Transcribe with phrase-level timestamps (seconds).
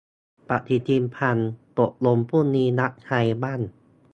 [0.49, 1.37] ปฏิทินพัง
[1.79, 3.59] ตกลงพรุ่งนี้นัดใครบ้าง?